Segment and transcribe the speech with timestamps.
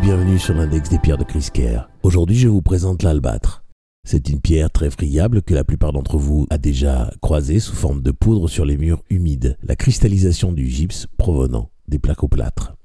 [0.00, 1.80] bienvenue sur l'index des pierres de Crisquer.
[2.02, 3.64] Aujourd'hui, je vous présente l'albâtre.
[4.06, 8.02] C'est une pierre très friable que la plupart d'entre vous a déjà croisée sous forme
[8.02, 12.76] de poudre sur les murs humides, la cristallisation du gypse provenant des plaques au plâtre.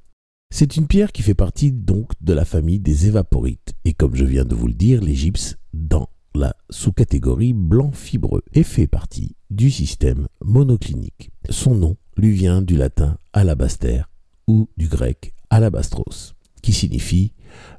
[0.52, 4.26] C'est une pierre qui fait partie donc de la famille des évaporites et comme je
[4.26, 9.36] viens de vous le dire, les gypses dans la sous-catégorie blanc fibreux et fait partie
[9.52, 11.32] du système monoclinique.
[11.50, 14.02] Son nom lui vient du latin alabaster
[14.48, 16.34] ou du grec alabastros,
[16.64, 17.34] qui signifie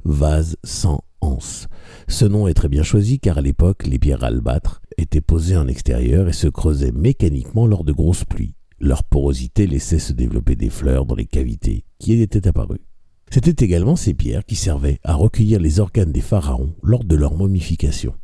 [0.05, 1.67] vase sans anse.
[2.07, 5.67] Ce nom est très bien choisi car à l'époque, les pierres albâtres étaient posées en
[5.67, 8.55] extérieur et se creusaient mécaniquement lors de grosses pluies.
[8.79, 12.85] Leur porosité laissait se développer des fleurs dans les cavités qui étaient apparues.
[13.31, 17.35] C'étaient également ces pierres qui servaient à recueillir les organes des pharaons lors de leur
[17.35, 18.15] momification.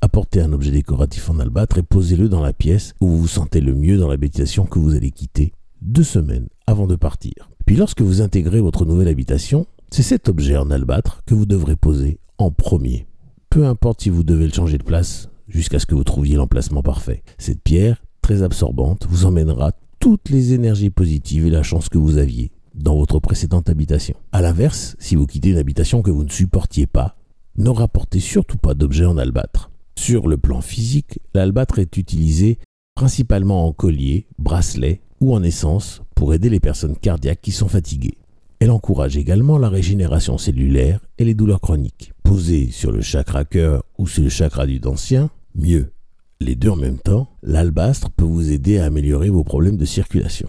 [0.00, 3.60] Apportez un objet décoratif en albâtre et posez-le dans la pièce où vous vous sentez
[3.60, 5.52] le mieux dans l'habitation que vous allez quitter
[5.82, 7.50] deux semaines avant de partir.
[7.66, 11.76] Puis lorsque vous intégrez votre nouvelle habitation, c'est cet objet en albâtre que vous devrez
[11.76, 13.06] poser en premier.
[13.50, 16.82] Peu importe si vous devez le changer de place jusqu'à ce que vous trouviez l'emplacement
[16.82, 17.22] parfait.
[17.36, 22.16] Cette pierre, très absorbante, vous emmènera toutes les énergies positives et la chance que vous
[22.16, 24.16] aviez dans votre précédente habitation.
[24.32, 27.16] A l'inverse, si vous quittez une habitation que vous ne supportiez pas,
[27.56, 29.70] ne rapportez surtout pas d'objets en albâtre.
[29.98, 32.58] Sur le plan physique, l'albâtre est utilisé
[32.94, 38.18] principalement en collier, bracelet ou en essence pour aider les personnes cardiaques qui sont fatiguées.
[38.58, 42.12] Elle encourage également la régénération cellulaire et les douleurs chroniques.
[42.22, 45.92] Posée sur le chakra cœur ou sur le chakra du dentien, mieux.
[46.40, 50.48] Les deux en même temps, l'albastre peut vous aider à améliorer vos problèmes de circulation.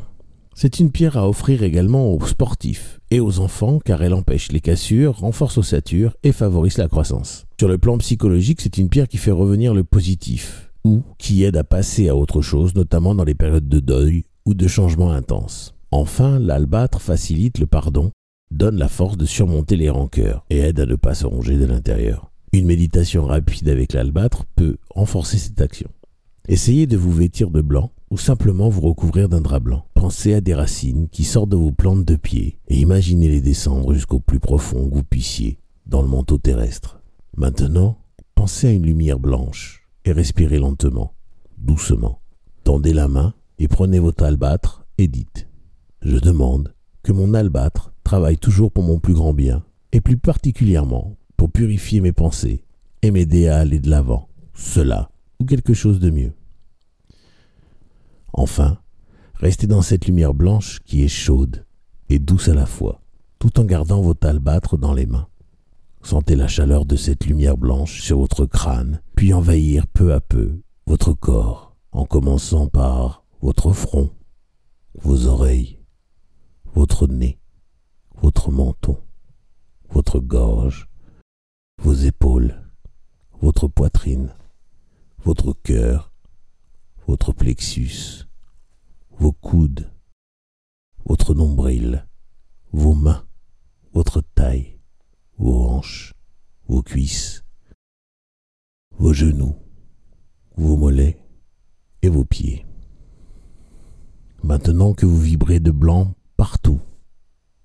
[0.59, 4.59] C'est une pierre à offrir également aux sportifs et aux enfants car elle empêche les
[4.59, 7.45] cassures, renforce l'ossature et favorise la croissance.
[7.59, 11.57] Sur le plan psychologique, c'est une pierre qui fait revenir le positif ou qui aide
[11.57, 15.75] à passer à autre chose, notamment dans les périodes de deuil ou de changement intense.
[15.91, 18.09] Enfin, l'albâtre facilite le pardon,
[18.49, 21.65] donne la force de surmonter les rancœurs et aide à ne pas se ronger de
[21.65, 22.31] l'intérieur.
[22.51, 25.91] Une méditation rapide avec l'albâtre peut renforcer cette action.
[26.47, 29.85] Essayez de vous vêtir de blanc ou simplement vous recouvrir d'un drap blanc.
[29.93, 33.93] Pensez à des racines qui sortent de vos plantes de pied et imaginez les descendre
[33.93, 37.01] jusqu'au plus profond que vous puissiez dans le manteau terrestre.
[37.35, 37.99] Maintenant,
[38.35, 41.13] pensez à une lumière blanche et respirez lentement,
[41.57, 42.21] doucement.
[42.63, 45.47] Tendez la main et prenez votre albâtre et dites
[46.01, 46.73] Je demande
[47.03, 52.01] que mon albâtre travaille toujours pour mon plus grand bien et plus particulièrement pour purifier
[52.01, 52.63] mes pensées
[53.01, 54.29] et m'aider à aller de l'avant.
[54.53, 55.09] Cela
[55.39, 56.33] ou quelque chose de mieux.
[58.47, 58.77] Enfin,
[59.33, 61.65] restez dans cette lumière blanche qui est chaude
[62.07, 63.01] et douce à la fois,
[63.39, 65.27] tout en gardant votre albâtre dans les mains.
[66.01, 70.61] Sentez la chaleur de cette lumière blanche sur votre crâne, puis envahir peu à peu
[70.85, 74.11] votre corps, en commençant par votre front,
[74.97, 75.81] vos oreilles,
[76.73, 77.41] votre nez,
[78.21, 78.97] votre menton,
[79.89, 80.87] votre gorge,
[81.83, 82.55] vos épaules,
[83.41, 84.33] votre poitrine,
[85.25, 86.13] votre cœur,
[87.07, 88.26] votre plexus, vos
[91.05, 92.05] votre nombril,
[92.71, 93.25] vos mains,
[93.93, 94.77] votre taille,
[95.37, 96.13] vos hanches,
[96.67, 97.43] vos cuisses,
[98.97, 99.55] vos genoux,
[100.57, 101.17] vos mollets
[102.01, 102.65] et vos pieds.
[104.43, 106.79] Maintenant que vous vibrez de blanc partout,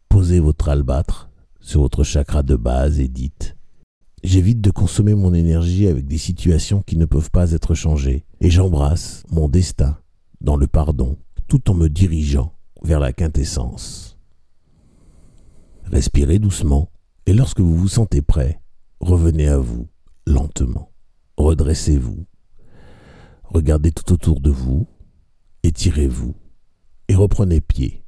[0.09, 1.31] posez votre albâtre
[1.61, 3.57] sur votre chakra de base et dites
[4.25, 8.51] J'évite de consommer mon énergie avec des situations qui ne peuvent pas être changées et
[8.51, 9.99] j'embrasse mon destin
[10.41, 14.19] dans le pardon tout en me dirigeant vers la quintessence.
[15.85, 16.91] Respirez doucement
[17.27, 18.61] et lorsque vous vous sentez prêt,
[19.01, 19.89] revenez à vous
[20.27, 20.91] lentement.
[21.37, 22.27] Redressez-vous.
[23.45, 24.87] Regardez tout autour de vous.
[25.63, 26.35] Étirez-vous.
[27.09, 28.05] Et reprenez pied.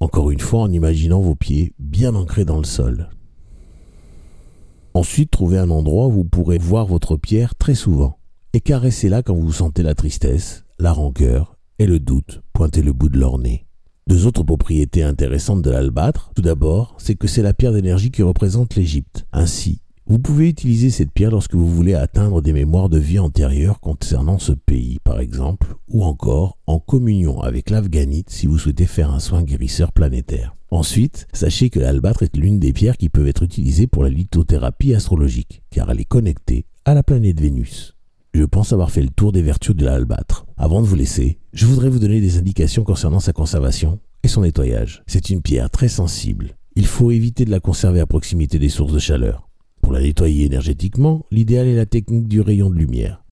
[0.00, 3.10] Encore une fois en imaginant vos pieds bien ancrés dans le sol.
[4.94, 8.18] Ensuite, trouvez un endroit où vous pourrez voir votre pierre très souvent
[8.52, 13.08] et caressez-la quand vous sentez la tristesse, la rancœur et le doute pointer le bout
[13.08, 13.66] de leur nez.
[14.08, 18.22] Deux autres propriétés intéressantes de l'albâtre, tout d'abord, c'est que c'est la pierre d'énergie qui
[18.22, 19.26] représente l'Égypte.
[19.32, 23.80] Ainsi, vous pouvez utiliser cette pierre lorsque vous voulez atteindre des mémoires de vie antérieures
[23.80, 29.10] concernant ce pays, par exemple, ou encore en communion avec l'Afghanite si vous souhaitez faire
[29.10, 30.54] un soin guérisseur planétaire.
[30.70, 34.94] Ensuite, sachez que l'albâtre est l'une des pierres qui peuvent être utilisées pour la lithothérapie
[34.94, 37.95] astrologique, car elle est connectée à la planète Vénus.
[38.38, 40.44] Je pense avoir fait le tour des vertus de l'albâtre.
[40.58, 44.42] Avant de vous laisser, je voudrais vous donner des indications concernant sa conservation et son
[44.42, 45.02] nettoyage.
[45.06, 46.58] C'est une pierre très sensible.
[46.74, 49.48] Il faut éviter de la conserver à proximité des sources de chaleur.
[49.80, 53.24] Pour la nettoyer énergétiquement, l'idéal est la technique du rayon de lumière.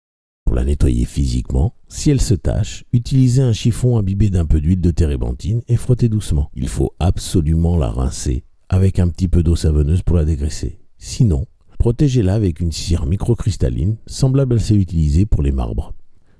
[0.46, 4.80] Pour la nettoyer physiquement, si elle se tâche, utilisez un chiffon imbibé d'un peu d'huile
[4.80, 6.50] de térébenthine et frottez doucement.
[6.54, 10.78] Il faut absolument la rincer avec un petit peu d'eau savonneuse pour la dégraisser.
[10.96, 11.44] Sinon,
[11.84, 15.92] Protégez-la avec une cire microcristalline semblable à celle utilisée pour les marbres.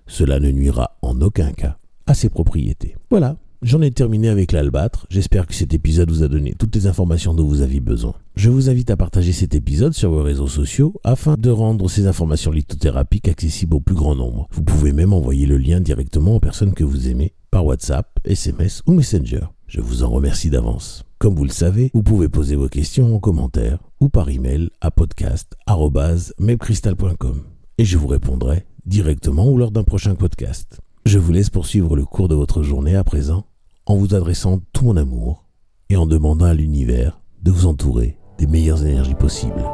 [0.06, 1.76] Cela ne nuira en aucun cas
[2.06, 2.96] à ses propriétés.
[3.10, 5.06] Voilà, j'en ai terminé avec l'albâtre.
[5.10, 8.14] J'espère que cet épisode vous a donné toutes les informations dont vous aviez besoin.
[8.36, 12.06] Je vous invite à partager cet épisode sur vos réseaux sociaux afin de rendre ces
[12.06, 14.48] informations lithothérapiques accessibles au plus grand nombre.
[14.50, 18.80] Vous pouvez même envoyer le lien directement aux personnes que vous aimez par WhatsApp, SMS
[18.86, 19.40] ou Messenger.
[19.74, 21.02] Je vous en remercie d'avance.
[21.18, 24.92] Comme vous le savez, vous pouvez poser vos questions en commentaire ou par email à
[24.92, 27.42] podcast.mepcrystal.com
[27.78, 30.80] et je vous répondrai directement ou lors d'un prochain podcast.
[31.06, 33.46] Je vous laisse poursuivre le cours de votre journée à présent
[33.86, 35.44] en vous adressant tout mon amour
[35.90, 39.64] et en demandant à l'univers de vous entourer des meilleures énergies possibles.